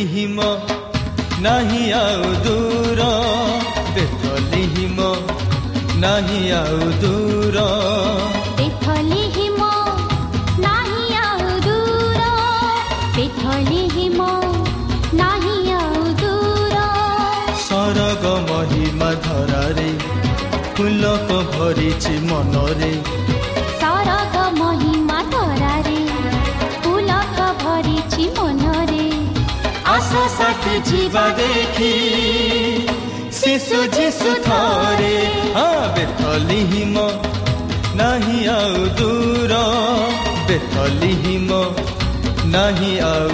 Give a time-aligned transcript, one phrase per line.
[0.00, 0.40] ବେଥଲିହିମ
[1.44, 3.00] ନାହିଁ ଆଉ ଦୂର
[3.96, 4.98] ବେଥଲିହିମ
[6.04, 7.56] ନାହିଁ ଆଉ ଦୂର।
[8.58, 9.60] ବେଥଲିହିମ
[10.66, 12.22] ନାହିଁ ଆଉ ଦୂର
[13.16, 14.20] ବେଥଲିହିମ
[15.20, 16.76] ନାହିଁ ଆଉ ଦୂର।
[17.68, 19.90] ସରଗ ମହିମା ଧରାରେ
[20.76, 22.94] ଫୁଲକ ଭରିଛି ମନରେ।
[30.10, 31.90] ଆସ ସାଥି ଯିବା ଦେଖି
[33.32, 35.12] ଶିଶୁ ଯିଶୁ ଥରେ
[35.56, 35.66] ହଁ
[35.96, 37.04] ବେଥଲିହିମ
[38.00, 39.60] ନାହିଁ ଆଉ ଦୂର
[40.48, 41.62] ବେଥଲିହିମ
[42.50, 43.30] ନାହିଁ ଆଉ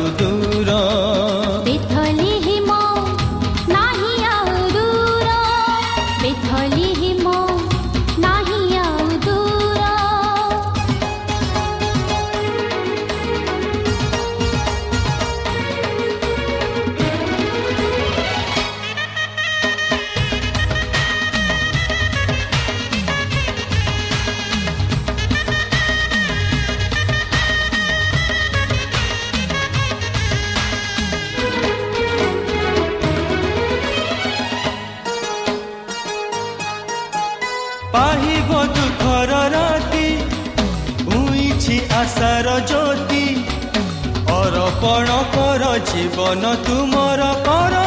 [38.07, 40.07] ପାହିବ ଦୁଃଖର ରାତି।
[41.17, 43.25] ଉଇଛି ଆଶାର ଜ୍ୟୋତି।
[44.37, 47.87] ଅର୍ପଣ କର ଜୀବନ ତୁମର କର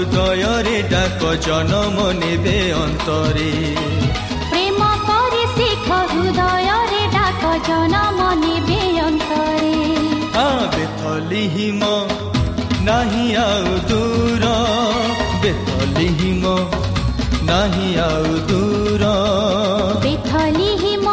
[0.00, 3.48] ଶିଖ ହୃଦୟରେ ଡାକ ଜନମ ନେବେ ଅନ୍ତରେ
[4.50, 9.74] ପ୍ରେମ କରି ଶିଖ ହୃଦୟରେ ଡାକ ଜନମ ନେବେ ଅନ୍ତରେ
[10.36, 11.82] ଆ ବେଥଲିହିମ
[12.88, 14.44] ନାହିଁ ଆଉ ଦୂର
[15.42, 16.44] ବେଥଲିହିମ
[17.50, 19.04] ନାହିଁ ଆଉ ଦୂର
[20.04, 21.08] ବେଥଲିହିମ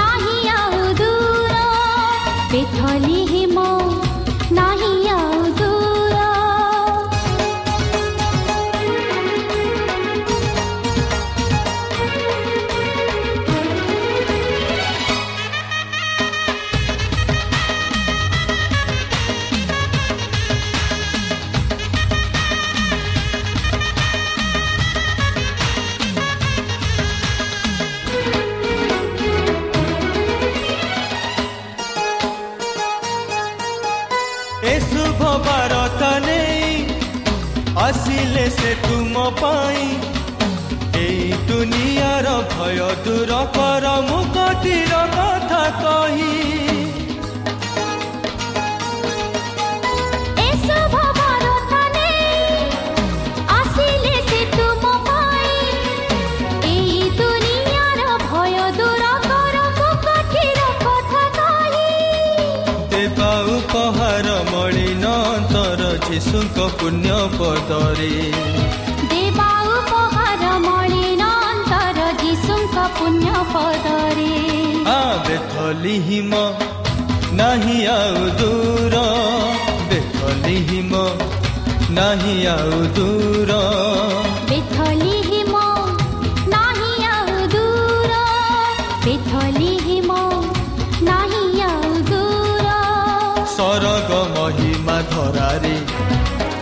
[0.00, 1.54] ନାହିଁ ଆଉ ଦୂର
[2.52, 3.87] ବେଥଲିହିମ ନାହିଁ
[63.78, 68.14] ଉପହାର ମଳିନ ଅନ୍ତର ଯୀଶୁଙ୍କ ପୁଣ୍ୟ ପଦରେ।
[69.10, 74.34] ଦେବା ଉପହାର ମଳିନ ଅନ୍ତର ଯୀଶୁଙ୍କ ପୁଣ୍ୟ ପଦରେ।
[74.94, 76.32] ଆ ବେଥଲିହିମ
[77.40, 78.94] ନାହିଁ ଆଉ ଦୂର।
[79.90, 80.92] ବେଥଲିହିମ
[81.98, 83.52] ନାହିଁ ଆଉ ଦୂର।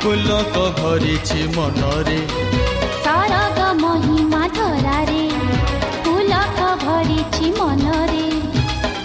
[0.03, 2.21] ପୁଲକ ଭରିଛି ମନରେ
[3.05, 5.25] ସରଗ ମହିମା ଧରାରେ
[6.07, 8.29] ପୁଲକ ଭରିଛି ମନରେ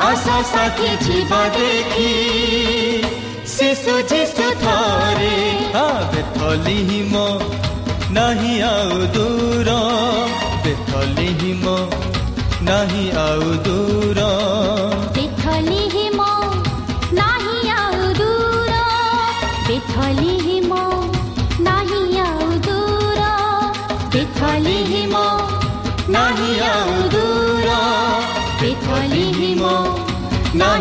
[0.09, 2.12] ଆଶା ସାଥୀ ଯିବା ଦେଖି
[3.56, 5.36] ଶିଶୁ ଯୀଶୁ ଥରେ
[6.13, 7.25] ବେଥଲି ହିମ
[8.19, 9.75] ନାହିଁ ଆଉ ଦୂର
[10.63, 11.75] ବେଥଲି ହିମ
[12.69, 14.19] ନାହିଁ ଆଉ ଦୂର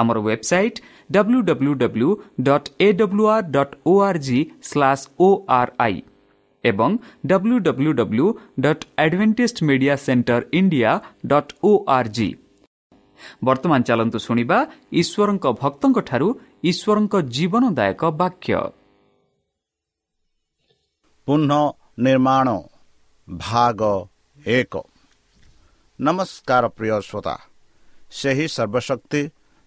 [0.00, 0.80] ଆମର website
[1.10, 2.10] W W W
[2.48, 4.40] dot A W R dot O R G
[4.70, 5.28] slash O
[5.58, 5.96] R I
[6.64, 6.90] ଏବଂ
[7.26, 8.26] W W W
[8.60, 10.92] dot Adventist media centre India
[11.26, 12.28] dot O R G
[13.44, 14.58] ବର୍ତ୍ତମାନ ଚାଲନ୍ତୁ ଶୁଣିବା
[15.00, 16.28] ଈଶ୍ୱରଙ୍କ ଭକ୍ତଙ୍କଠାରୁ
[16.70, 18.52] ଈଶ୍ୱରଙ୍କ ଜୀବନଦାୟକ ବାକ୍ୟ
[21.28, 21.52] ପୁନଃ
[21.98, 22.48] ନିର୍ମାଣ
[23.28, 23.80] ଭାଗ
[24.52, 24.74] ଏକ
[25.98, 27.34] ନମସ୍କାର ପ୍ରିୟ ଶ୍ରୋତା
[28.12, 29.22] ସେହି ସର୍ବଶକ୍ତି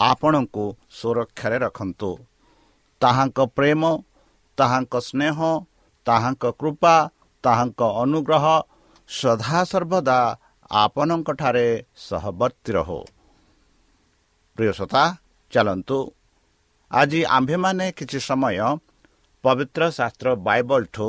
[0.00, 0.64] ଆପଣଙ୍କୁ
[0.98, 2.10] ସୁରକ୍ଷାରେ ରଖନ୍ତୁ।
[3.00, 3.82] ତାହାଙ୍କ ପ୍ରେମ
[4.58, 5.36] ତାହାଙ୍କ ସ୍ନେହ
[6.06, 6.94] ତାହାଙ୍କ କୃପା
[7.44, 8.44] ତାହାଙ୍କ ଅନୁଗ୍ରହ
[9.08, 10.18] ସଦାସର୍ବଦା
[10.70, 11.66] ଆପଣଙ୍କଠାରେ
[11.96, 13.00] ସହବର୍ତ୍ତୀ ରହୁ।
[14.58, 15.02] ପ୍ରିୟସତା
[15.52, 15.98] ଚାଲନ୍ତୁ।
[16.90, 18.56] ଆଜି ଆମ୍ଭେମାନେ କିଛି ସମୟ
[19.44, 21.08] ପବିତ୍ର ଶାସ୍ତ୍ର ବାଇବଲଠୁ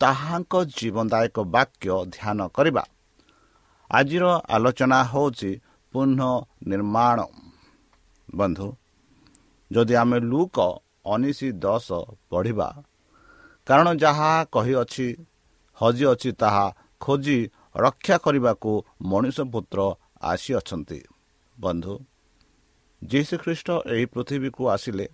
[0.00, 2.84] ତାହାଙ୍କ ଜୀବନଦାୟକ ବାକ୍ୟ ଧ୍ୟାନ କରିବା।
[3.90, 4.24] ଆଜିର
[4.54, 5.50] ଆଲୋଚନା ହେଉଛି
[5.94, 6.20] ପୁନଃ
[6.70, 7.18] ନିର୍ମାଣ।
[8.34, 8.68] ବନ୍ଧୁ
[9.70, 10.56] ଯଦି ଆମେ ଲୁକ
[11.06, 11.88] ଅନିଶି ଦଶ
[12.30, 12.68] ପଢ଼ିବା
[13.66, 15.06] କାରଣ ଯାହା କହିଅଛି
[15.76, 16.66] ହଜିଅଛି ତାହା
[17.00, 17.38] ଖୋଜି
[17.76, 18.72] ରକ୍ଷା କରିବାକୁ
[19.02, 19.78] ମଣିଷ ପୁତ୍ର
[20.22, 21.00] ଆସିଅଛନ୍ତି।
[21.56, 21.94] ବନ୍ଧୁ
[23.02, 25.06] ଯୀଶୁଖ୍ରୀଷ୍ଟ ଏହି ପୃଥିବୀକୁ ଆସିଲେ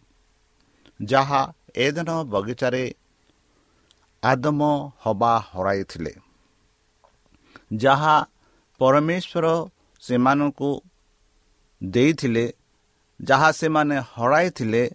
[1.01, 1.41] ଯାହା
[1.77, 2.85] ଏଦିନ ବଗିଚାରେ
[4.23, 4.61] ଆଦମ
[5.01, 6.13] ହବା ହରାଇଥିଲେ
[7.77, 8.15] ଯାହା
[8.81, 9.47] ପରମେଶ୍ୱର
[10.03, 10.71] ସେମାନଙ୍କୁ
[11.81, 12.45] ଦେଇଥିଲେ
[13.25, 14.91] ଯାହା ସେମାନେ ହରାଇଥିଲେ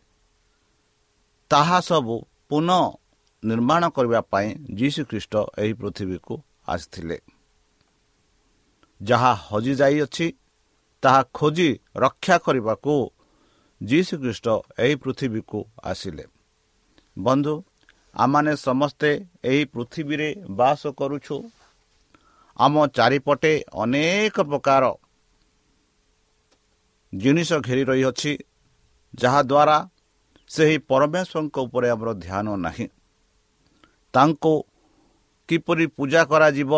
[1.49, 2.15] ତାହା ସବୁ
[2.49, 2.81] ପୁନଃ
[3.43, 7.17] ନିର୍ମାଣ କରିବା ପାଇଁ ଯୀଶୁଖ୍ରୀଷ୍ଟ ଏହି ପୃଥିବୀକୁ ଆସିଥିଲେ।
[9.03, 10.27] ଯାହା ହଜିଯାଇଅଛି
[11.03, 12.93] ତାହା ଖୋଜି ରକ୍ଷା କରିବାକୁ
[13.83, 14.47] ଯୀଶୁଖ୍ରୀଷ୍ଟ
[14.79, 16.25] ଏହି ପୃଥିବୀକୁ ଆସିଲେ।
[17.19, 17.63] ବନ୍ଧୁ
[18.15, 21.37] ଆମମାନେ ସମସ୍ତେ ଏହି ପୃଥିବୀରେ ବାସ କରୁଛୁ।
[22.59, 24.83] ଆମ ଚାରିପଟେ ଅନେକ ପ୍ରକାର
[27.21, 28.31] ଜିନିଷ ଘେରି ରହିଅଛି
[29.13, 29.77] ଯାହାଦ୍ୱାରା
[30.51, 32.87] ସେହି ପରମେଶ୍ୱରଙ୍କ ଉପରେ ଆମର ଧ୍ୟାନ ନାହିଁ।
[34.13, 34.53] ତାଙ୍କୁ
[35.49, 36.73] କିପରି ପୂଜା କରାଯିବ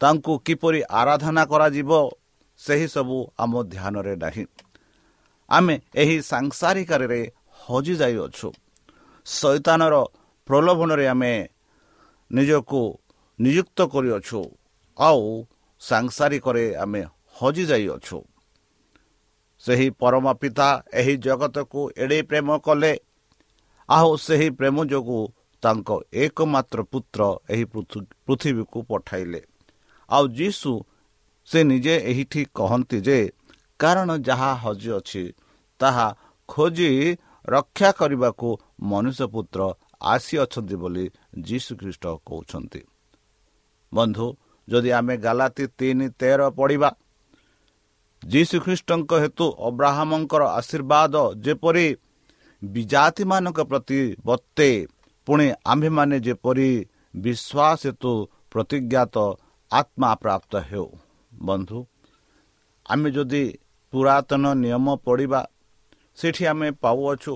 [0.00, 1.90] ତାଙ୍କୁ କିପରି ଆରାଧନା କରାଯିବ
[2.60, 4.44] ସେହିସବୁ ଆମ ଧ୍ୟାନରେ ନାହିଁ।
[5.50, 7.20] ଆମେ ଏହି ସାଂସାରିକାରରେ
[7.64, 8.48] ହଜିଯାଇଅଛୁ
[9.26, 9.94] ଶୈତାନର
[10.48, 11.32] ପ୍ରଲୋଭନରେ ଆମେ
[12.30, 12.80] ନିଜକୁ
[13.38, 14.40] ନିଯୁକ୍ତ କରିଅଛୁ।
[14.98, 15.22] ଆଉ
[15.82, 17.02] ସାଂସାରିକରେ ଆମେ
[17.36, 18.18] ହଜିଯାଇଅଛୁ
[19.62, 20.68] ସେହି ପରମ ପିତା
[21.00, 22.92] ଏହି ଜଗତକୁ ଏଡ଼େ ପ୍ରେମ କଲେ।
[23.88, 25.22] ଆଉ ସେହି ପ୍ରେମ ଯୋଗୁଁ
[25.62, 25.88] ତାଙ୍କ
[26.22, 27.20] ଏକମାତ୍ର ପୁତ୍ର
[27.52, 27.64] ଏହି
[28.26, 29.40] ପୃଥିବୀକୁ ପଠାଇଲେ।
[30.08, 30.70] ଆଉ ଯୀଶୁ
[31.48, 33.18] ସେ ନିଜେ ଏହିଠି କହନ୍ତି ଯେ
[33.80, 35.24] କାରଣ ଯାହା ହଜିଅଛି
[35.80, 36.06] ତାହା
[36.48, 36.90] ଖୋଜି
[37.48, 38.48] ରକ୍ଷା କରିବାକୁ
[38.90, 39.60] ମନୁଷ୍ୟ ପୁତ୍ର
[40.12, 41.04] ଆସିଅଛନ୍ତି ବୋଲି
[41.46, 42.80] ଯୀଶୁଖ୍ରୀଷ୍ଟ କହୁଛନ୍ତି।
[43.92, 44.26] ବନ୍ଧୁ
[44.68, 46.90] ଯଦି ଆମେ ଗାଲାତି ତିନି ତେର ପଢ଼ିବା
[48.32, 51.14] ଯୀଶୁଖ୍ରୀଷ୍ଟଙ୍କ ହେତୁ ଅବ୍ରାହ୍ମଙ୍କର ଆଶୀର୍ବାଦ
[51.44, 51.86] ଯେପରି
[52.62, 54.70] ବିଜାତିମାନଙ୍କ ପ୍ରତି ବତେ
[55.26, 56.70] ପୁଣି ଆମ୍ଭେମାନେ ଯେପରି
[57.14, 58.12] ବିଶ୍ୱାସ ହେତୁ
[58.52, 59.16] ପ୍ରତିଜ୍ଞାତ
[59.70, 60.88] ଆତ୍ମା ପ୍ରାପ୍ତ ହେଉ।
[61.46, 61.78] ବନ୍ଧୁ
[62.86, 63.44] ଆମେ ଯଦି
[63.92, 65.40] ପୁରାତନ ନିୟମ ପଢ଼ିବା
[66.18, 67.34] ସେଠି ଆମେ ପାଉଅଛୁ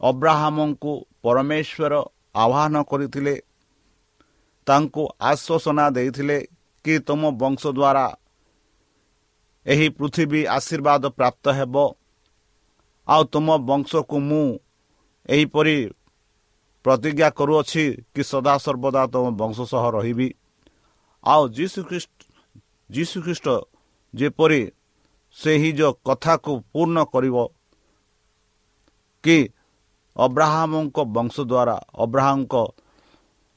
[0.00, 1.94] ଅବ୍ରାହ୍ମଙ୍କୁ ପରମେଶ୍ୱର
[2.42, 3.34] ଆହ୍ୱାନ କରିଥିଲେ
[4.66, 6.38] ତାଙ୍କୁ ଆଶ୍ୱାସନା ଦେଇଥିଲେ
[6.84, 8.06] କି ତୁମ ବଂଶ ଦ୍ୱାରା
[9.66, 11.76] ଏହି ପୃଥିବୀ ଆଶୀର୍ବାଦ ପ୍ରାପ୍ତ ହେବ।
[13.08, 14.46] ଆଉ ତୁମ ବଂଶକୁ ମୁଁ
[15.28, 15.76] ଏହିପରି
[16.84, 20.28] ପ୍ରତିଜ୍ଞା କରୁଅଛି କି ସଦାସର୍ବଦା ତୁମ ବଂଶ ସହ ରହିବି।
[21.24, 22.12] ଆଉ ଯୀଶୁଖ୍ରୀଷ୍ଟ
[22.90, 23.46] ଯୀଶୁଖ୍ରୀଷ୍ଟ
[24.14, 24.62] ଯେପରି
[25.36, 27.36] ସେହି ଯେଉଁ କଥାକୁ ପୂର୍ଣ୍ଣ କରିବ
[29.24, 29.38] କି
[30.16, 32.54] ଅବ୍ରାହ୍ମଙ୍କ ବଂଶ ଦ୍ୱାରା ଅବ୍ରାହ୍ମଙ୍କ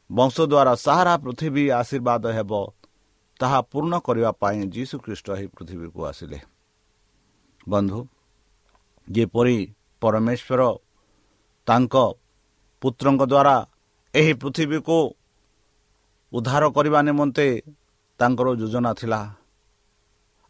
[0.10, 2.52] ବଂଶ ଦ୍ୱାରା ସାରା ପୃଥିବୀ ଆଶୀର୍ବାଦ ହେବ।
[3.40, 6.40] ତାହା ପୂର୍ଣ୍ଣ କରିବା ପାଇଁ ଯୀଶୁଖ୍ରୀଷ୍ଟ ଏହି ପୃଥିବୀକୁ ଆସିଲେ।
[7.70, 8.00] ବନ୍ଧୁ
[9.08, 9.58] ଯେପରି
[10.02, 10.62] ପରମେଶ୍ୱର
[11.68, 11.96] ତାଙ୍କ
[12.82, 13.56] ପୁତ୍ରଙ୍କ ଦ୍ୱାରା
[14.14, 14.98] ଏହି ପୃଥିବୀକୁ
[16.34, 17.48] ଉଦ୍ଧାର କରିବା ନିମନ୍ତେ
[18.20, 19.22] ତାଙ୍କର ଯୋଜନା ଥିଲା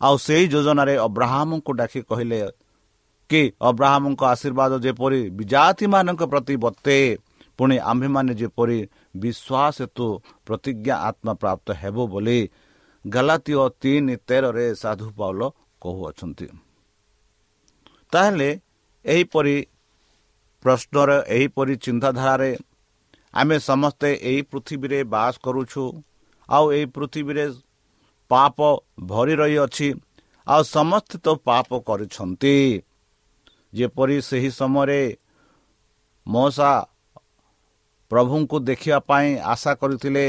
[0.01, 2.39] ଆଉ ସେହି ଯୋଜନାରେ ଅବ୍ରାହ୍ମଙ୍କୁ ଡାକି କହିଲେ
[3.29, 7.00] କି ଅବ୍ରାହ୍ମଙ୍କ ଆଶୀର୍ବାଦ ଯେପରି ବିଜାତିମାନଙ୍କ ପ୍ରତି ବତେ
[7.60, 8.79] ପୁଣି ଆମ୍ଭେମାନେ ଯେପରି
[9.15, 10.08] ବିଶ୍ୱାସ ହେତୁ
[10.46, 12.39] ପ୍ରତିଜ୍ଞା ଆତ୍ମା ପ୍ରାପ୍ତ ହେବ ବୋଲି
[13.06, 15.42] ଗାଲାତୀୟ ତିନି ତେରରେ ସାଧୁ ପାଉଲ
[15.82, 16.48] କହୁଅଛନ୍ତି।
[18.13, 18.50] ତାହେଲେ
[19.06, 19.58] ଏହିପରି
[20.63, 22.51] ପ୍ରଶ୍ନର ଏହିପରି ଚିନ୍ତାଧାରାରେ
[23.34, 25.84] ଆମେ ସମସ୍ତେ ଏହି ପୃଥିବୀରେ ବାସ କରୁଛୁ
[26.50, 27.46] ଆଉ ଏହି ପୃଥିବୀରେ
[28.32, 28.58] ପାପ
[29.10, 29.88] ଭରି ରହିଅଛି
[30.48, 32.56] ଆଉ ସମସ୍ତେ ତ ପାପ କରିଛନ୍ତି।
[33.74, 35.01] ଯେପରି ସେହି ସମୟରେ
[36.25, 36.72] ମଶା
[38.12, 40.25] ପ୍ରଭୁଙ୍କୁ ଦେଖିବା ପାଇଁ ଆଶା କରିଥିଲେ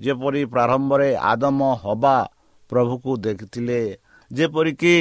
[0.00, 2.16] ଯେପରି ପ୍ରାରମ୍ଭରେ ଆଦମ ହବା
[2.70, 3.80] ପ୍ରଭୁକୁ ଦେଖିଥିଲେ
[4.32, 4.96] ଯେପରିକି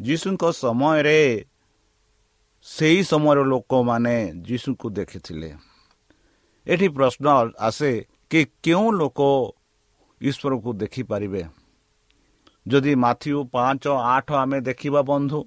[0.00, 1.20] ଯୀଶୁଙ୍କ ସମୟରେ
[2.62, 5.48] ସେହି ସମୟର ଲୋକମାନେ ଯୀଶୁଙ୍କୁ ଦେଖିଥିଲେ।
[6.66, 7.26] ଏଠି ପ୍ରଶ୍ନ
[7.58, 7.92] ଆସେ
[8.30, 9.20] କି କେଉଁ ଲୋକ
[10.20, 11.42] ଈଶ୍ୱରକୁ ଦେଖିପାରିବେ?
[12.68, 15.38] ଯଦି ମାଥିଉ ପାଞ୍ଚ ଆଠ ଆମେ ଦେଖିବା ବନ୍ଧୁ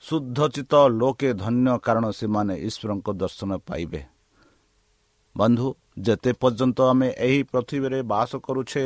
[0.00, 4.02] ଶୁଦ୍ଧଚିତ ଲୋକେ ଧନ୍ୟ କାରଣ ସେମାନେ ଈଶ୍ୱରଙ୍କ ଦର୍ଶନ ପାଇବେ।
[5.36, 8.84] ବନ୍ଧୁ ଯେତେ ପର୍ଯ୍ୟନ୍ତ ଆମେ ଏହି ପୃଥିବୀରେ ବାସ କରୁଛେ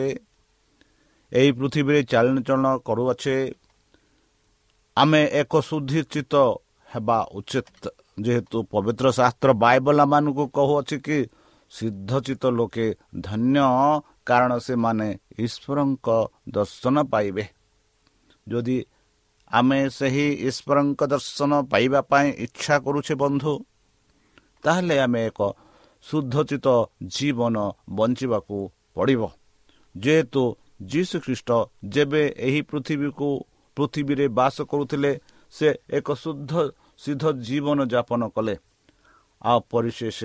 [1.32, 3.36] ଏହି ପୃଥିବୀରେ ଚାଳନଚଳନ କରୁଅଛେ
[4.96, 6.34] ଆମେ ଏକ ଶୁଦ୍ଧିଚିତ
[6.88, 7.84] ହେବା ଉଚିତ।
[8.20, 11.18] ଯେହେତୁ ପବିତ୍ର ଶାସ୍ତ୍ର ବାଇବଲାମାନଙ୍କୁ କହୁଅଛି କି
[11.72, 12.86] ସିଦ୍ଧଚିତ ଲୋକେ
[13.26, 13.66] ଧନ୍ୟ
[14.26, 16.08] କାରଣ ସେମାନେ ଈଶ୍ୱରଙ୍କ
[16.48, 17.44] ଦର୍ଶନ ପାଇବେ।
[18.46, 18.78] ଯଦି
[19.50, 23.52] ଆମେ ସେହି ଈଶ୍ୱରଙ୍କ ଦର୍ଶନ ପାଇବା ପାଇଁ ଇଚ୍ଛା କରୁଛେ ବନ୍ଧୁ
[24.62, 25.40] ତାହେଲେ ଆମେ ଏକ
[26.04, 26.68] ଶୁଦ୍ଧଚିତ
[27.14, 27.56] ଜୀବନ
[27.90, 28.58] ବଞ୍ଚିବାକୁ
[28.96, 29.22] ପଡ଼ିବ
[29.94, 30.42] ଯେହେତୁ
[30.82, 31.50] ଯୀଶୁ ଖ୍ରୀଷ୍ଟ
[31.94, 33.28] ଯେବେ ଏହି ପୃଥିବୀକୁ
[33.76, 35.12] ପୃଥିବୀରେ ବାସ କରୁଥିଲେ
[35.52, 36.52] ସେ ଏକ ଶୁଦ୍ଧ
[37.02, 38.54] ସିଦ୍ଧ ଜୀବନ ଯାପନ କଲେ
[39.42, 40.18] ଆଉ ପରିଶେଷ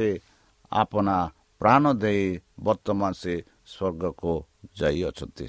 [0.72, 1.16] ଆପଣା
[1.62, 2.24] ପ୍ରାଣ ଦେଇ
[2.60, 3.34] ବର୍ତ୍ତମାନ ସେ
[3.68, 4.34] ସ୍ୱର୍ଗକୁ
[4.80, 5.46] ଯାଇଅଛନ୍ତି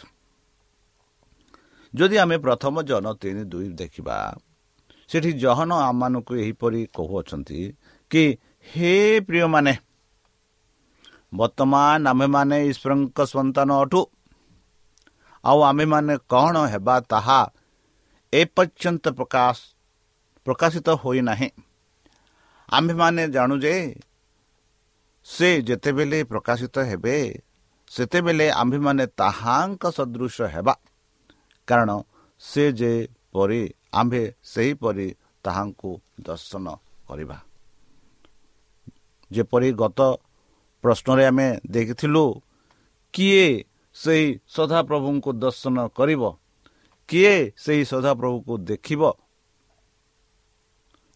[1.94, 4.16] ଯଦି ଆମେ ପ୍ରଥମ ଜନ ତିନି ଦୁଇ ଦେଖିବା
[5.10, 7.60] ସେଠି ଜହନ ଆମମାନଙ୍କୁ ଏହିପରି କହୁଅଛନ୍ତି
[8.10, 8.24] କି
[8.66, 9.72] ହେ ପ୍ରିୟମାନେ
[11.34, 14.00] ବର୍ତ୍ତମାନ ଆମ୍ଭେମାନେ ଈଶ୍ୱରଙ୍କ ସନ୍ତାନ ଅଟୁ।
[15.44, 17.40] ଆଉ ଆମ୍ଭେମାନେ କ'ଣ ହେବା ତାହା
[18.32, 19.56] ଏପର୍ଯ୍ୟନ୍ତ ପ୍ରକାଶ
[20.46, 21.50] ପ୍ରକାଶିତ ହୋଇନାହିଁ।
[22.68, 23.74] ଆମ୍ଭେମାନେ ଜାଣୁ ଯେ
[25.26, 27.16] ସେ ଯେତେବେଳେ ପ୍ରକାଶିତ ହେବେ
[27.90, 30.74] ସେତେବେଳେ ଆମ୍ଭେମାନେ ତାହାଙ୍କ ସଦୃଶ ହେବା।
[31.68, 31.90] କାରଣ
[32.40, 33.62] ସେ ଯେପରି
[33.94, 35.08] ଆମ୍ଭେ ସେହିପରି
[35.44, 35.90] ତାହାଙ୍କୁ
[36.20, 36.66] ଦର୍ଶନ
[37.08, 37.38] କରିବା।
[39.30, 40.00] ଯେପରି ଗତ
[40.86, 42.24] ପ୍ରଶ୍ନରେ ଆମେ ଦେଖିଥିଲୁ
[43.14, 43.46] କିଏ
[43.96, 46.22] ସେହି ସଦାପ୍ରଭୁଙ୍କୁ ଦର୍ଶନ କରିବ?
[47.08, 49.02] କିଏ ସେହି ସଦାପ୍ରଭୁକୁ ଦେଖିବ?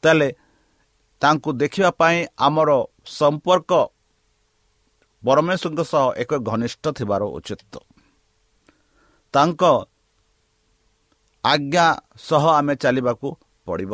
[0.03, 0.29] ତାହେଲେ
[1.23, 2.71] ତାଙ୍କୁ ଦେଖିବା ପାଇଁ ଆମର
[3.19, 3.73] ସମ୍ପର୍କ
[5.23, 7.75] ପରମେଶ୍ୱରଙ୍କ ସହ ଏକ ଘନିଷ୍ଠ ଥିବାର ଉଚିତ।
[9.35, 9.63] ତାଙ୍କ
[11.45, 11.87] ଆଜ୍ଞା
[12.29, 13.29] ସହ ଆମେ ଚାଲିବାକୁ
[13.67, 13.93] ପଡ଼ିବ।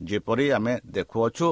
[0.00, 1.48] ଯେପରି ଆମେ ଦେଖୁଅଛୁ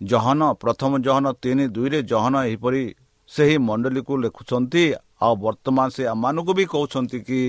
[0.00, 2.82] ଜହନ ପ୍ରଥମ ଜହନ ତିନି ଦୁଇରେ ଜହନ ଏହିପରି
[3.30, 4.84] ସେହି ମଣ୍ଡଳୀକୁ ଲେଖୁଛନ୍ତି।
[5.22, 7.40] ଆଉ ବର୍ତ୍ତମାନ ସେ ଆମମାନଙ୍କୁ ବି କହୁଛନ୍ତି କି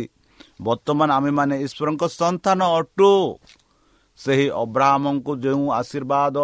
[0.62, 3.12] ବର୍ତ୍ତମାନ ଆମେମାନେ ଈଶ୍ୱରଙ୍କ ସନ୍ତାନ ଅଟୁ।
[4.20, 6.36] ସେହି ଅବ୍ରାହ୍ମଙ୍କୁ ଯେଉଁ ଆଶୀର୍ବାଦ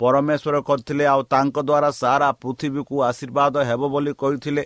[0.00, 4.64] ପରମେଶ୍ୱର କରିଥିଲେ ଆଉ ତାଙ୍କ ଦ୍ୱାରା ସାରା ପୃଥିବୀକୁ ଆଶୀର୍ବାଦ ହେବ ବୋଲି କହିଥିଲେ।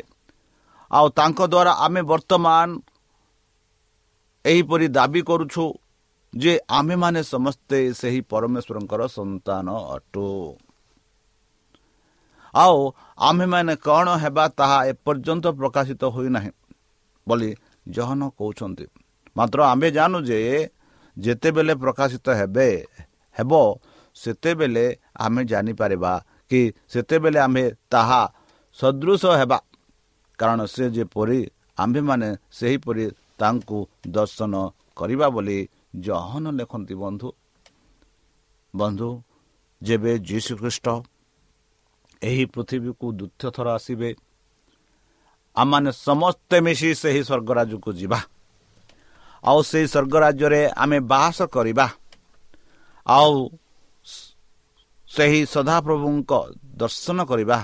[0.91, 2.69] ଆଉ ତାଙ୍କ ଦ୍ୱାରା ଆମେ ବର୍ତ୍ତମାନ
[4.45, 5.65] ଏହିପରି ଦାବି କରୁଛୁ।
[6.33, 10.27] ଯେ ଆମେମାନେ ସମସ୍ତେ ସେହି ପରମେଶ୍ୱରଙ୍କର ସନ୍ତାନ ଅଟୁ।
[12.55, 12.77] ଆଉ
[13.19, 16.51] ଆମ୍ଭେମାନେ କ'ଣ ହେବା ତାହା ଏପର୍ଯ୍ୟନ୍ତ ପ୍ରକାଶିତ ହୋଇନାହିଁ
[17.27, 17.51] ବୋଲି
[17.87, 18.87] ଜହନ କହୁଛନ୍ତି।
[19.37, 20.39] ମାତ୍ର ଆମ୍ଭେ ଜାଣୁ ଯେ
[21.17, 22.69] ଯେତେବେଳେ ପ୍ରକାଶିତ ହେବେ
[23.37, 23.53] ହେବ
[24.17, 24.85] ସେତେବେଳେ
[25.17, 26.13] ଆମେ ଜାଣିପାରିବା
[26.51, 26.61] କି
[26.93, 28.23] ସେତେବେଳେ ଆମ୍ଭେ ତାହା
[28.79, 29.59] ସଦୃଶ ହେବା।
[30.39, 31.41] କାରଣ ସେ ଯେପରି
[31.79, 33.05] ଆମ୍ଭେମାନେ ସେହିପରି
[33.39, 34.55] ତାଙ୍କୁ ଦର୍ଶନ
[34.99, 35.59] କରିବା ବୋଲି
[35.97, 37.33] ଜହନ ଲେଖନ୍ତି ବନ୍ଧୁ।
[38.77, 39.23] ବନ୍ଧୁ
[39.83, 40.87] ଯେବେ ଯୀଶୁଖ୍ରୀଷ୍ଟ
[42.23, 44.11] ଏହି ପୃଥିବୀକୁ ଦ୍ୱିତୀୟ ଥର ଆସିବେ
[45.57, 48.21] ଆମମାନେ ସମସ୍ତେ ମିଶି ସେହି ସ୍ୱର୍ଗରାଜକୁ ଯିବା।
[49.45, 51.87] ଆଉ ସେହି ସ୍ୱର୍ଗରାଜ୍ୟରେ ଆମେ ବାସ କରିବା।
[53.07, 53.49] ଆଉ
[55.09, 56.33] ସେହି ସଦାପ୍ରଭୁଙ୍କ
[56.77, 57.59] ଦର୍ଶନ କରିବା।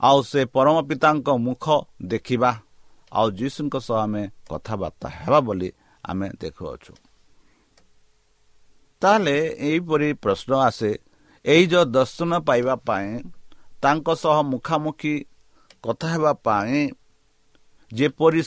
[0.00, 1.64] ଆଉ ସେ ପରମ ପିତାଙ୍କ ମୁଖ
[2.02, 2.50] ଦେଖିବା।
[3.12, 5.72] ଆଉ ଯୀଶୁଙ୍କ ସହ ଆମେ କଥାବାର୍ତ୍ତା ହେବା ବୋଲି
[6.10, 6.92] ଆମେ ଦେଖୁଅଛୁ।
[9.02, 9.36] ତାହେଲେ
[9.66, 10.90] ଏହିପରି ପ୍ରଶ୍ନ ଆସେ
[11.44, 13.10] ଏଇ ଯେଉଁ ଦର୍ଶନ ପାଇବା ପାଇଁ
[13.82, 15.14] ତାଙ୍କ ସହ ମୁଖାମୁଖି
[15.84, 16.78] କଥା ହେବା ପାଇଁ
[17.92, 18.42] ଯେପରି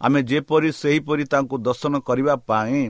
[0.00, 2.80] ଆମେ ଯେପରି ସେହିପରି ତାଙ୍କୁ ଦର୍ଶନ କରିବା ପାଇଁ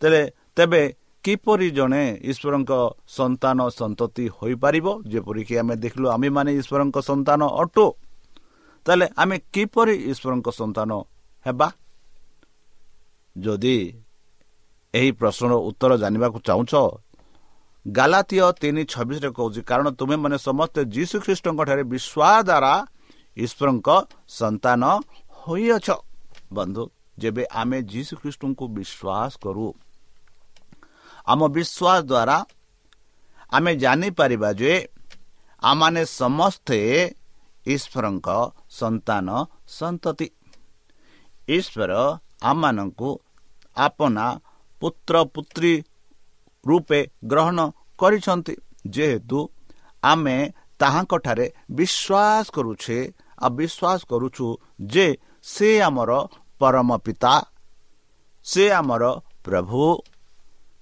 [0.00, 0.22] ତେବେ
[0.56, 0.82] ତେବେ
[1.24, 2.72] କିପରି ଜଣେ ଈଶ୍ୱରଙ୍କ
[3.18, 4.86] ସନ୍ତାନ ସନ୍ତତି ହୋଇପାରିବ?
[5.12, 7.86] ଯେପରିକି ଆମେ ଦେଖିଲୁ ଆମେମାନେ ଈଶ୍ୱରଙ୍କ ସନ୍ତାନ ଅଟୁ।
[8.86, 10.90] ତାହେଲେ ଆମେ କିପରି ଈଶ୍ୱରଙ୍କ ସନ୍ତାନ
[11.46, 11.68] ହେବା?
[13.36, 13.78] ଯଦି
[14.94, 16.72] ଏହି ପ୍ରଶ୍ନର ଉତ୍ତର ଜାଣିବାକୁ ଚାହୁଁଛ
[17.86, 22.72] ଗାଲାତୀୟ ତିନି ଛବିଶରେ କହୁଛି କାରଣ ତୁମେମାନେ ସମସ୍ତେ ଯୀଶୁ ଖ୍ରୀଷ୍ଟଙ୍କଠାରେ ବିଶ୍ୱାସ ଦ୍ୱାରା
[23.36, 23.88] ଈଶ୍ୱରଙ୍କ
[24.40, 24.82] ସନ୍ତାନ
[25.40, 25.88] ହୋଇଅଛ।
[26.56, 26.82] ବନ୍ଧୁ
[27.18, 29.66] ଯେବେ ଆମେ ଯୀଶୁ ଖ୍ରୀଷ୍ଟଙ୍କୁ ବିଶ୍ୱାସ କରୁ
[31.26, 32.36] ଆମ ବିଶ୍ୱାସ ଦ୍ୱାରା
[33.52, 34.72] ଆମେ ଜାଣିପାରିବା ଯେ
[35.62, 36.78] ଆମମାନେ ସମସ୍ତେ
[37.66, 38.28] ଈଶ୍ୱରଙ୍କ
[38.80, 39.26] ସନ୍ତାନ
[39.78, 40.28] ସନ୍ତତି।
[41.48, 41.92] ଈଶ୍ୱର
[42.42, 43.10] ଆମମାନଙ୍କୁ
[43.76, 44.26] ଆପନା
[44.82, 45.74] ପୁତ୍ର ପୁତ୍ରୀ
[46.64, 47.58] ରୂପେ ଗ୍ରହଣ
[47.98, 48.54] କରିଛନ୍ତି।
[48.86, 49.38] ଯେହେତୁ
[50.02, 50.36] ଆମେ
[50.80, 51.46] ତାହାଙ୍କଠାରେ
[51.78, 52.98] ବିଶ୍ୱାସ କରୁଛେ
[53.38, 54.46] ଆଉ ବିଶ୍ୱାସ କରୁଛୁ
[54.92, 55.06] ଯେ
[55.44, 56.10] ସେ ଆମର
[56.60, 57.34] ପରମ ପିତା
[58.46, 59.04] ସେ ଆମର
[59.44, 59.84] ପ୍ରଭୁ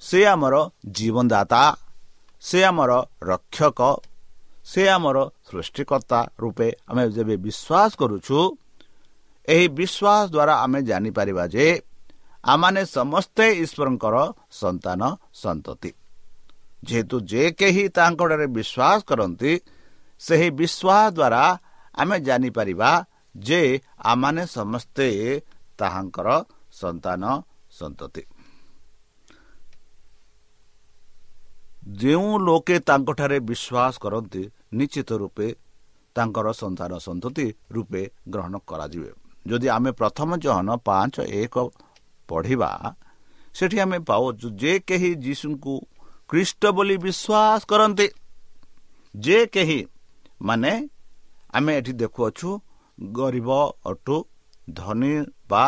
[0.03, 0.55] ସେ ଆମର
[0.97, 1.65] ଜୀବନଦାତା
[2.43, 3.81] ସେ ଆମର ରକ୍ଷକ
[4.65, 8.39] ସେ ଆମର ସୃଷ୍ଟିକର୍ତ୍ତା ରୂପେ ଆମେ ଯେବେ ବିଶ୍ୱାସ କରୁଛୁ
[9.49, 11.67] ଏହି ବିଶ୍ୱାସ ଦ୍ୱାରା ଆମେ ଜାଣିପାରିବା ଯେ
[12.45, 14.17] ଆମମାନେ ସମସ୍ତେ ଈଶ୍ୱରଙ୍କର
[14.61, 15.01] ସନ୍ତାନ
[15.43, 15.91] ସନ୍ତତି।
[16.83, 19.53] ଯେହେତୁ ଯେ କେହି ତାଙ୍କଠାରେ ବିଶ୍ୱାସ କରନ୍ତି
[20.21, 21.43] ସେହି ବିଶ୍ୱାସ ଦ୍ୱାରା
[21.95, 22.91] ଆମେ ଜାଣିପାରିବା
[23.35, 23.61] ଯେ
[24.01, 25.07] ଆମମାନେ ସମସ୍ତେ
[25.79, 26.29] ତାହାଙ୍କର
[26.81, 27.23] ସନ୍ତାନ
[27.71, 28.23] ସନ୍ତତି।
[32.01, 34.43] ଯେଉଁ ଲୋକେ ତାଙ୍କଠାରେ ବିଶ୍ୱାସ କରନ୍ତି
[34.79, 35.49] ନିଶ୍ଚିତ ରୂପେ
[36.17, 39.11] ତାଙ୍କର ସନ୍ତାନ ସନ୍ତତି ରୂପେ ଗ୍ରହଣ କରାଯିବେ।
[39.47, 41.57] ଯଦି ଆମେ ପ୍ରଥମ ଜହନ ପାଞ୍ଚ ଏକ
[42.29, 42.71] ପଢ଼ିବା
[43.55, 45.75] ସେଠି ଆମେ ପାଉଛୁ ଯେ କେହି ଯୀଶୁଙ୍କୁ
[46.31, 48.07] ଖ୍ରୀଷ୍ଟ ବୋଲି ବିଶ୍ୱାସ କରନ୍ତି
[49.15, 49.81] ଯେ କେହି
[50.41, 50.73] ମାନେ
[51.55, 52.49] ଆମେ ଏଠି ଦେଖୁଅଛୁ
[52.99, 53.51] ଗରିବ
[53.87, 54.17] ଅଟୁ
[54.75, 55.15] ଧନୀ
[55.51, 55.65] ବା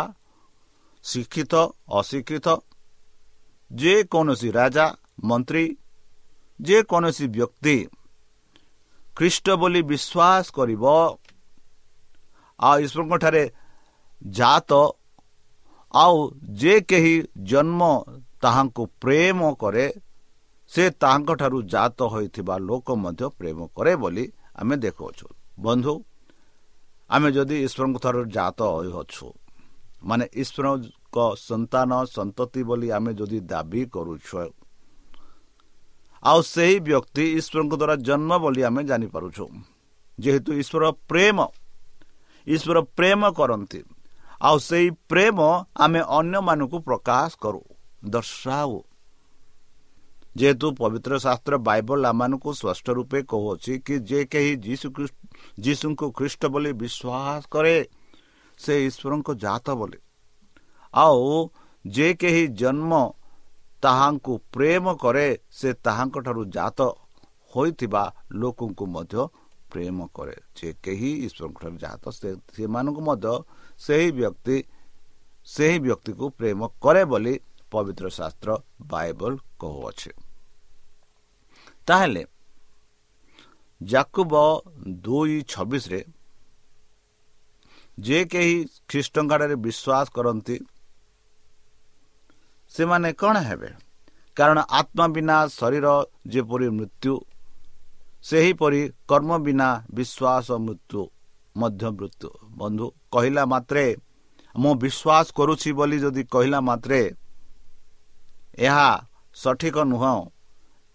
[1.05, 1.55] ଶିକ୍ଷିତ
[1.93, 2.49] ଅଶିକ୍ଷିତ
[3.71, 4.87] ଯେକୌଣସି ରାଜା
[5.25, 5.65] ମନ୍ତ୍ରୀ
[6.61, 7.77] ଯେକୌଣସି ବ୍ୟକ୍ତି
[9.17, 10.85] ଖ୍ରୀଷ୍ଟ ବୋଲି ବିଶ୍ୱାସ କରିବ
[12.61, 13.45] ଆଉ ଈଶ୍ୱରଙ୍କଠାରେ
[14.33, 14.71] ଜାତ
[16.03, 16.17] ଆଉ
[16.61, 17.15] ଯେ କେହି
[17.51, 17.81] ଜନ୍ମ
[18.43, 19.87] ତାହାଙ୍କୁ ପ୍ରେମ କରେ
[20.71, 24.25] ସେ ତାହାଙ୍କଠାରୁ ଜାତ ହୋଇଥିବା ଲୋକ ମଧ୍ୟ ପ୍ରେମ କରେ ବୋଲି
[24.61, 25.27] ଆମେ ଦେଖୁଅଛୁ
[25.65, 25.95] ବନ୍ଧୁ
[27.11, 29.27] ଆମେ ଯଦି ଈଶ୍ୱରଙ୍କ ଠାରୁ ଜାତ ହୋଇଅଛୁ
[30.09, 31.17] ମାନେ ଈଶ୍ୱରଙ୍କ
[31.49, 34.37] ସନ୍ତାନ ସନ୍ତତି ବୋଲି ଆମେ ଯଦି ଦାବି କରୁଛୁ
[36.23, 39.45] ଆଉ ସେହି ବ୍ୟକ୍ତି ଈଶ୍ୱରଙ୍କ ଦ୍ୱାରା ଜନ୍ମ ବୋଲି ଆମେ ଜାଣିପାରୁଛୁ।
[40.19, 41.39] ଯେହେତୁ ଈଶ୍ୱର ପ୍ରେମ
[42.47, 43.81] ଈଶ୍ୱର ପ୍ରେମ କରନ୍ତି
[44.41, 45.39] ଆଉ ସେହି ପ୍ରେମ
[45.77, 47.63] ଆମେ ଅନ୍ୟମାନଙ୍କୁ ପ୍ରକାଶ କରୁ
[48.07, 48.75] ଦର୍ଶାଉ।
[50.37, 54.87] ଯେହେତୁ ପବିତ୍ର ଶାସ୍ତ୍ର ବାଇବଲ ଆମମାନଙ୍କୁ ସ୍ପଷ୍ଟ ରୂପେ କହୁଅଛି କି ଯେ କେହି ଯୀଶୁ
[55.65, 57.77] ଯୀଶୁଙ୍କୁ ଖ୍ରୀଷ୍ଟ ବୋଲି ବିଶ୍ୱାସ କରେ
[58.61, 59.99] ସେ ଈଶ୍ୱରଙ୍କ ଜାତ ବୋଲି।
[60.95, 61.23] ଆଉ
[61.85, 62.93] ଯେ କେହି ଜନ୍ମ
[63.83, 66.79] ତାହାଙ୍କୁ ପ୍ରେମ କରେ ସେ ତାହାଙ୍କଠାରୁ ଜାତ
[67.53, 69.21] ହୋଇଥିବା ଲୋକଙ୍କୁ ମଧ୍ୟ
[69.73, 72.05] ପ୍ରେମ କରେ। ଯେ କେହି ଈଶ୍ୱରଙ୍କଠାରୁ ଜାତ
[72.57, 73.35] ସେମାନଙ୍କୁ ମଧ୍ୟ
[73.85, 74.57] ସେହି ବ୍ୟକ୍ତି
[75.47, 77.35] ସେହି ବ୍ୟକ୍ତିକୁ ପ୍ରେମ କରେ ବୋଲି
[77.73, 78.51] ପବିତ୍ର ଶାସ୍ତ୍ର
[78.93, 80.11] ବାଇବଲ କହୁଅଛି।
[81.87, 82.23] ତାହେଲେ
[83.81, 84.33] ଜାକୁବ
[85.05, 86.01] ଦୁଇ ଛବିଶରେ
[87.99, 88.55] ଯେ କେହି
[88.89, 90.57] ଖ୍ରୀଷ୍ଟଙ୍କଠାରେ ବିଶ୍ୱାସ କରନ୍ତି
[92.73, 93.71] ସେମାନେ କ'ଣ ହେବେ?
[94.37, 95.87] କାରଣ ଆତ୍ମା ବିନା ଶରୀର
[96.33, 97.13] ଯେପରି ମୃତ୍ୟୁ
[98.27, 101.03] ସେହିପରି କର୍ମ ବିନା ବିଶ୍ୱାସ ମୃତ୍ୟୁ
[101.57, 102.29] ମଧ୍ୟ ମୃତ୍ୟୁ।
[102.61, 103.85] ବନ୍ଧୁ କହିଲା ମାତ୍ରେ
[104.55, 107.01] ମୁଁ ବିଶ୍ୱାସ କରୁଛି ବୋଲି ଯଦି କହିଲା ମାତ୍ରେ
[108.59, 108.91] ଏହା
[109.37, 110.17] ସଠିକ ନୁହଁ।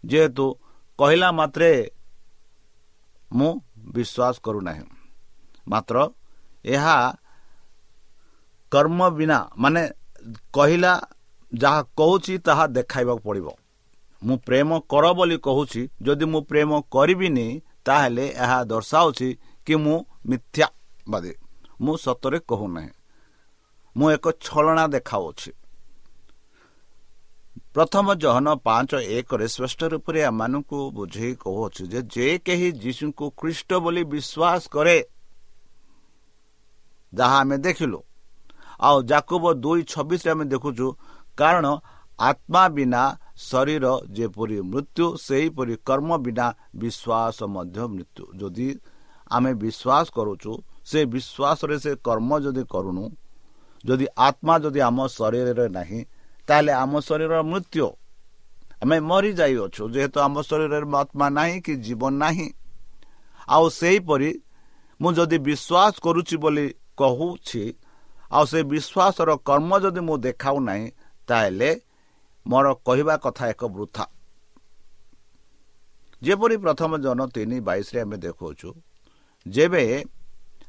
[0.03, 0.45] ଯେହେତୁ
[0.99, 1.71] କହିଲା ମାତ୍ରେ
[3.31, 3.51] ମୁଁ
[3.95, 4.83] ବିଶ୍ୱାସ କରୁନାହିଁ।
[5.67, 5.95] ମାତ୍ର
[6.65, 6.97] ଏହା
[8.71, 9.81] କର୍ମ ବିନା ମାନେ
[10.53, 10.93] କହିଲା
[11.51, 13.47] ଯାହା କହୁଛି ତାହା ଦେଖାଇବାକୁ ପଡ଼ିବ।
[14.21, 17.47] ମୁଁ ପ୍ରେମ କର ବୋଲି କହୁଛି ଯଦି ମୁଁ ପ୍ରେମ କରିବିନି
[17.85, 19.29] ତାହେଲେ ଏହା ଦର୍ଶାଉଛି
[19.67, 19.97] କି ମୁଁ
[20.29, 21.33] ମିଥ୍ୟାବାଦୀ।
[21.81, 22.91] ମୁଁ ସତରେ କହୁନାହିଁ।
[23.95, 25.51] ମୁଁ ଏକ ଛଳନା ଦେଖାଉଛି।
[27.73, 34.03] ପ୍ରଥମ ଜହନ ପାଞ୍ଚ ଏକରେ ଶ୍ରେଷ୍ଠ ରୂପରେ ଏମାନଙ୍କୁ ବୁଝେଇ କହୁଅଛୁ ଯେ ଯେ କେହି ଯୀଶୁଙ୍କୁ ଖ୍ରୀଷ୍ଟ ବୋଲି
[34.13, 34.97] ବିଶ୍ୱାସ କରେ
[37.13, 37.99] ଯାହା ଆମେ ଦେଖିଲୁ।
[38.79, 40.87] ଆଉ ଜାକୁବ ଦୁଇ ଛବିଶରେ ଆମେ ଦେଖୁଛୁ
[41.37, 41.65] କାରଣ
[42.19, 43.01] ଆତ୍ମା ବିନା
[43.41, 46.47] ଶରୀର ଯେପରି ମୃତ୍ୟୁ ସେହିପରି କର୍ମ ବିନା
[46.81, 48.67] ବିଶ୍ୱାସ ମଧ୍ୟ ମୃତ୍ୟୁ। ଯଦି
[49.31, 50.51] ଆମେ ବିଶ୍ୱାସ କରୁଛୁ
[50.89, 53.05] ସେ ବିଶ୍ୱାସରେ ସେ କର୍ମ ଯଦି କରୁନୁ
[53.83, 56.01] ଯଦି ଆତ୍ମା ଯଦି ଆମ ଶରୀରରେ ନାହିଁ
[56.47, 57.87] ତାହେଲେ ଆମ ଶରୀରର ମୃତ୍ୟୁ।
[58.83, 62.47] ଆମେ ମରିଯାଇଅଛୁ ଯେହେତୁ ଆମ ଶରୀରରେ ଆତ୍ମା ନାହିଁ କି ଜୀବନ ନାହିଁ।
[63.55, 64.29] ଆଉ ସେହିପରି
[64.99, 66.65] ମୁଁ ଯଦି ବିଶ୍ୱାସ କରୁଛି ବୋଲି
[66.99, 67.63] କହୁଛି
[68.31, 70.85] ଆଉ ସେ ବିଶ୍ୱାସର କର୍ମ ଯଦି ମୁଁ ଦେଖାଉ ନାହିଁ
[71.27, 71.71] ତାହେଲେ
[72.45, 74.05] ମୋର କହିବା କଥା ଏକ ବୃଥା।
[76.21, 78.69] ଯେପରି ପ୍ରଥମ ଜନ ତିନି ବାଇଶରେ ଆମେ ଦେଖାଉଛୁ
[79.45, 79.83] ଯେବେ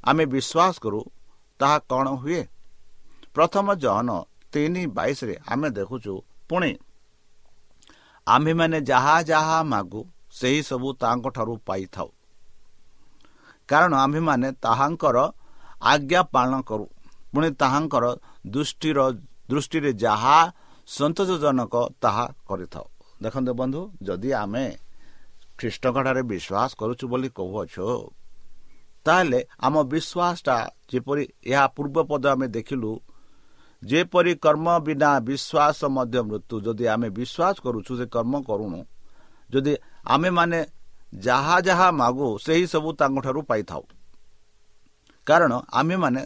[0.04, 1.00] ଆମେ ବିଶ୍ୱାସ କରୁ
[1.60, 2.42] ତାହା କ'ଣ ହୁଏ?
[3.34, 4.10] ପ୍ରଥମ ଜହନ
[4.52, 6.12] ତିନି ବାଇଶରେ ଆମେ ଦେଖୁଛୁ
[6.48, 6.70] ପୁଣି
[8.26, 10.00] ଆମ୍ଭେମାନେ ଯାହା ଯାହା ମାଗୁ
[10.38, 12.08] ସେହି ସବୁ ତାଙ୍କଠାରୁ ପାଇଥାଉ।
[13.68, 15.16] କାରଣ ଆମ୍ଭେମାନେ ତାହାଙ୍କର
[15.92, 16.86] ଆଜ୍ଞା ପାଳନ କରୁ
[17.32, 18.04] ପୁଣି ତାହାଙ୍କର
[18.46, 18.98] ଦୃଷ୍ଟିର
[19.50, 20.38] ଦୃଷ୍ଟିରେ ଯାହା
[20.88, 22.86] ସନ୍ତୋଷଜନକ ତାହା କରିଥାଉ।
[23.22, 24.64] ଦେଖନ୍ତୁ ବନ୍ଧୁ ଯଦି ଆମେ
[25.58, 27.86] ଖ୍ରୀଷ୍ଟଙ୍କଠାରେ ବିଶ୍ୱାସ କରୁଛୁ ବୋଲି କହୁଅଛୁ
[29.06, 30.56] ତାହେଲେ ଆମ ବିଶ୍ୱାସଟା
[30.90, 32.90] ଯେପରି ଏହା ପୂର୍ବ ପଦ ଆମେ ଦେଖିଲୁ
[33.82, 38.80] ଯେପରି କର୍ମ ବିନା ବିଶ୍ୱାସ ମଧ୍ୟ ମୃତ୍ୟୁ। ଯଦି ଆମେ ବିଶ୍ୱାସ କରୁଛୁ ସେ କର୍ମ କରୁଣୁ
[39.50, 39.72] ଯଦି
[40.06, 40.58] ଆମେମାନେ
[41.12, 43.82] ଯାହା ଯାହା ମାଗୁ ସେହି ସବୁ ତାଙ୍କଠାରୁ ପାଇଥାଉ।
[45.26, 46.22] କାରଣ ଆମେମାନେ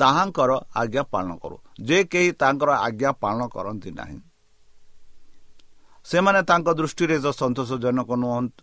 [0.00, 4.18] ତାହାଙ୍କର ଆଜ୍ଞା ପାଳନ କରୁ। ଯେ କେହି ତାଙ୍କର ଆଜ୍ଞା ପାଳନ କରନ୍ତି ନାହିଁ।
[6.06, 8.10] ସେମାନେ ତାଙ୍କ ଦୃଷ୍ଟିରେ ସନ୍ତୋଷଜନକ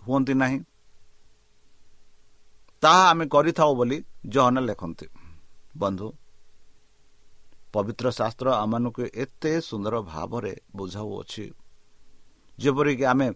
[0.08, 0.60] ହୁଅନ୍ତି ନାହିଁ।
[2.84, 5.08] ତାହା ଆମେ କରିଥାଉ ବୋଲି ଜହନ ଲେଖନ୍ତି।
[5.78, 6.08] ବନ୍ଧୁ
[7.74, 11.46] ପବିତ୍ର ଶାସ୍ତ୍ର ଆମମାନଙ୍କୁ ଏତେ ସୁନ୍ଦର ଭାବରେ ବୁଝାଉଅଛି।
[12.58, 13.28] ଯେପରିକି ଆମେ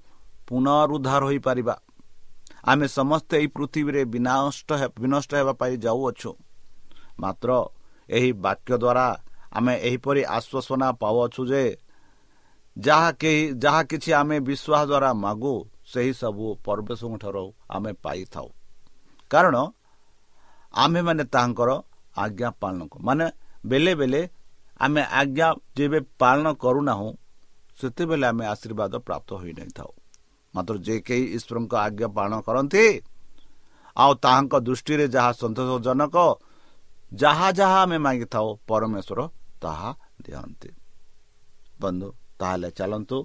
[0.48, 1.76] ପୁନରୁଦ୍ଧାର ହୋଇପାରିବା।
[2.66, 4.70] ଆମେ ସମସ୍ତେ ଏହି ପୃଥିବୀରେ ବିନଷ୍ଟ
[5.02, 6.32] ବିନଷ୍ଟ ହେବା ପାଇଁ ଯାଉଅଛୁ।
[7.20, 7.50] ମାତ୍ର
[8.18, 9.08] ଏହି ବାକ୍ୟ ଦ୍ୱାରା
[9.58, 11.64] ଆମେ ଏହିପରି ଆଶ୍ୱାସନା ପାଉଅଛୁ ଯେ
[12.78, 15.54] ଯାହା କେହି ଯାହା କିଛି ଆମେ ବିଶ୍ୱାସ ଦ୍ୱାରା ମାଗୁ
[15.92, 17.46] ସେହି ସବୁ ପରିବେଶଙ୍କଠାରୁ
[17.76, 18.48] ଆମେ ପାଇଥାଉ।
[19.32, 19.56] କାରଣ
[20.74, 21.70] ଆମ୍ଭେମାନେ ତାହାଙ୍କର
[22.16, 23.26] ଆଜ୍ଞା ପାଳନ କରୁ। ମାନେ
[23.66, 24.22] ବେଲେ ବେଲେ
[24.82, 25.48] ଆମେ ଆଜ୍ଞା
[25.78, 27.10] ଯେବେ ପାଳନ କରୁନାହୁଁ
[27.80, 29.92] ସେତେବେଳେ ଆମେ ଆଶୀର୍ବାଦ ପ୍ରାପ୍ତ ହୋଇନଥାଉ।
[30.54, 32.86] ମାତ୍ର ଯେ କେହି ଈଶ୍ୱରଙ୍କ ଆଜ୍ଞା ପାଳନ କରନ୍ତି
[33.98, 36.16] ଆଉ ତାହାଙ୍କ ଦୃଷ୍ଟିରେ ଯାହା ସନ୍ତୋଷଜନକ
[37.12, 39.20] ଯାହା ଯାହା ଆମେ ମାଗିଥାଉ ପରମେଶ୍ୱର
[39.62, 39.90] ତାହା
[40.24, 40.70] ଦିଅନ୍ତି।
[41.82, 42.08] ବନ୍ଧୁ
[42.40, 43.18] ତାହେଲେ ଚାଲନ୍ତୁ।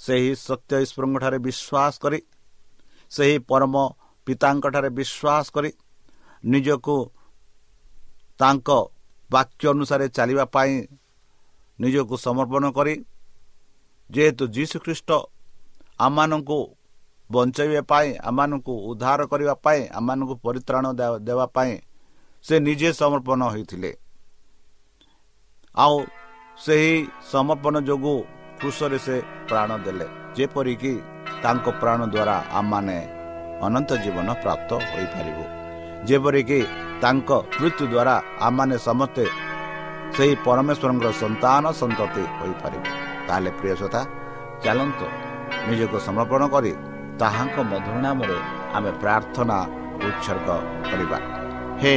[0.00, 2.18] ସେହି ସତ୍ୟ ଈଶ୍ୱରଙ୍କଠାରେ ବିଶ୍ୱାସ କରି
[3.12, 3.74] ସେହି ପରମ
[4.26, 5.70] ପିତାଙ୍କଠାରେ ବିଶ୍ୱାସ କରି
[6.44, 6.96] ନିଜକୁ
[8.40, 8.68] ତାଙ୍କ
[9.30, 10.72] ବାକ୍ୟ ଅନୁସାରେ ଚାଲିବା ପାଇଁ
[11.78, 12.94] ନିଜକୁ ସମର୍ପଣ କରି
[14.10, 15.10] ଯେହେତୁ ଯୀଶୁଖ୍ରୀଷ୍ଟ
[15.98, 16.58] ଆମମାନଙ୍କୁ
[17.30, 20.84] ବଞ୍ଚାଇବା ପାଇଁ ଆମମାନଙ୍କୁ ଉଦ୍ଧାର କରିବା ପାଇଁ ଆମମାନଙ୍କୁ ପରିତ୍ରାଣ
[21.28, 21.72] ଦେବା ପାଇଁ
[22.46, 23.90] ସେ ନିଜେ ସମର୍ପଣ ହୋଇଥିଲେ।
[25.74, 25.96] ଆଉ
[26.64, 26.94] ସେହି
[27.32, 28.18] ସମର୍ପଣ ଯୋଗୁଁ
[28.60, 29.16] କୃଷରେ ସେ
[29.48, 30.06] ପ୍ରାଣ ଦେଲେ।
[30.36, 30.92] ଯେପରିକି
[31.42, 32.98] ତାଙ୍କ ପ୍ରାଣ ଦ୍ୱାରା ଆମମାନେ
[33.66, 35.44] ଅନନ୍ତ ଜୀବନ ପ୍ରାପ୍ତ ହୋଇପାରିବୁ।
[36.08, 36.60] ଯେପରିକି
[37.02, 37.30] ତାଙ୍କ
[37.60, 38.14] ମୃତ୍ୟୁ ଦ୍ୱାରା
[38.46, 39.24] ଆମମାନେ ସମସ୍ତେ
[40.16, 42.88] ସେହି ପରମେଶ୍ୱରଙ୍କର ସନ୍ତାନ ସନ୍ତତି ହୋଇପାରିବୁ।
[43.26, 44.00] ତାହେଲେ ପ୍ରିୟ ସତା
[44.62, 45.06] ଚାଲନ୍ତୁ
[45.68, 46.72] ନିଜକୁ ସମର୍ପଣ କରି
[47.20, 48.38] ତାହାଙ୍କ ମଧୁର ନାମରେ
[48.76, 49.58] ଆମେ ପ୍ରାର୍ଥନା
[50.08, 50.48] ଉତ୍ସର୍ଗ
[50.90, 51.18] କରିବା।
[51.82, 51.96] ହେ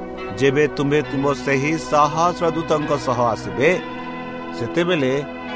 [0.39, 3.69] ଯେବେ ତୁମେ ତୁମ ସେହି ସହସ୍ର ଦୂତଙ୍କ ସହ ଆସିବେ
[4.57, 5.11] ସେତେବେଳେ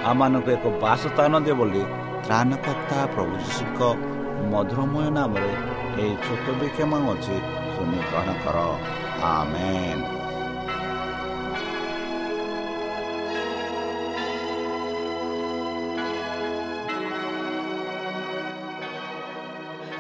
[0.10, 1.84] ଆମମାନଙ୍କୁ ଏକ ବାସସ୍ଥାନ ଦିଅ ବୋଲି
[2.26, 3.80] ତ୍ରାଣକର୍ତ୍ତା ପ୍ରଭୁ ଯୀଶୁଙ୍କ
[4.52, 5.52] ମଧୁରମୟ ନାମରେ
[6.02, 7.36] ଏହି ଛୋଟ ବିକ୍ଷମ ଅଛି
[7.74, 8.58] ଶୁଣି ଗ୍ରହଣ କର।
[9.32, 10.25] ଆମେନ୍।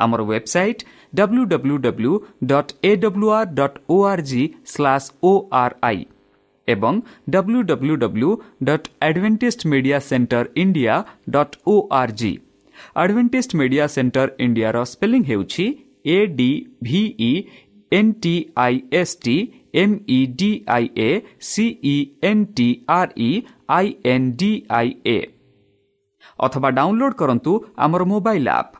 [0.00, 0.84] ଆମର website
[1.14, 2.12] W W W
[2.50, 5.32] dot A W R dot O R G slash O
[5.62, 6.04] R I
[6.68, 8.30] ଏବଂ W W W
[8.64, 10.94] dot advantage media centre India
[11.36, 12.32] dot O R G
[12.96, 15.66] advantage media centre ଇଣ୍ଡିଆର spelling ହେଉଛି
[16.08, 16.50] A D
[16.82, 17.32] V E
[17.92, 18.34] N T
[18.64, 19.36] I S T
[19.82, 21.10] M E D I A
[21.48, 21.96] C E
[22.30, 23.30] N T R E
[23.76, 25.18] I N D I A
[26.38, 28.79] ଅଥବା download କରନ୍ତୁ ଆମର mobile app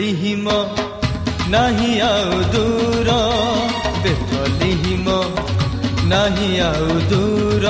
[0.00, 0.48] Bethlehem
[1.48, 3.10] ନାହିଁ ଆଉ ଦୂର।
[4.04, 5.08] ବେଥଲିହିମ
[6.12, 7.66] ନାହିଁ ଆଉ ଦୂର।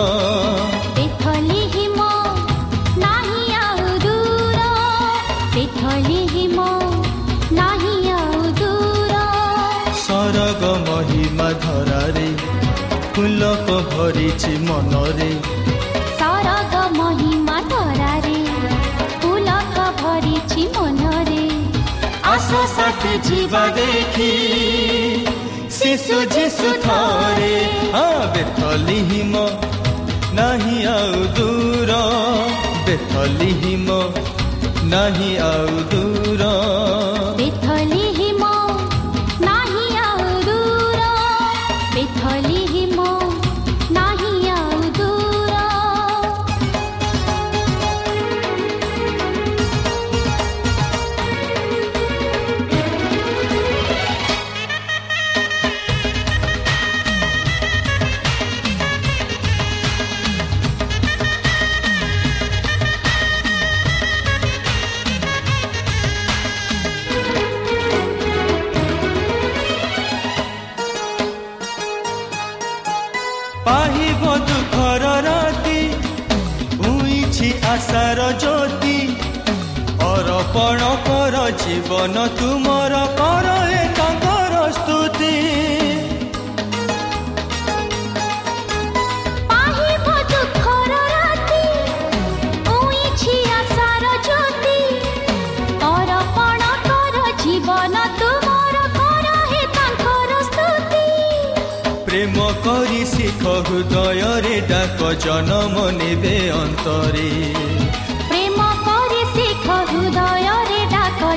[0.97, 2.01] ବେଥଲିହିମ
[3.05, 4.61] ନାହିଁ ଆଉ ଦୂର।
[5.55, 6.59] ବେଥଲିହିମ
[7.53, 9.15] ନାହିଁ ଆଉ ଦୂର।
[10.07, 12.29] ସରଗ ମହିମା ଧରାରେ
[13.15, 15.33] ଫୁଲକ ଭରିଛି ମନରେ।
[23.01, 24.31] ଆସ ସାଥି ଯିବା ଦେଖି
[25.77, 27.53] ଶିଶୁ ଯିଶୁ ଥରେ
[27.95, 29.45] ହଁ ବେଥଲିହିମ
[30.39, 31.93] ନାହିଁ ଆଉ ଦୂର
[32.87, 33.89] ବେଥଲିହିମ
[34.93, 36.43] ନାହିଁ ଆଉ ଦୂର
[81.91, 85.31] ଜୀବନ ତୁମର କର ଏ ତାଙ୍କର ସ୍ତୁତି।
[89.49, 91.65] ପାହିବ ଦୁଃଖର ରାତି
[92.75, 94.79] ଉଇଛି ଆଶାର ଜ୍ୟୋତି।
[95.89, 101.05] ଅର୍ପଣ କର ଜୀବନ ତୁମର କର ହେ ତାଙ୍କର ସ୍ତୁତି।
[102.07, 102.37] ପ୍ରେମ
[102.69, 107.31] କରି ଶିଖ ହୃଦୟରେ ଡାକ ଜନମ ନେବେ ଅନ୍ତରେ।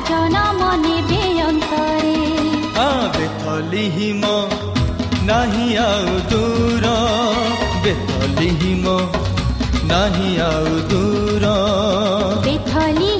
[0.05, 2.19] বাজনা মনে বেয়ন্তরে
[3.15, 4.23] বেতলি হিম
[5.27, 6.85] নাহি আউ দূর
[7.83, 8.85] বেতলি হিম
[9.89, 11.43] নাহি আউ দূর
[12.45, 13.12] বেথলি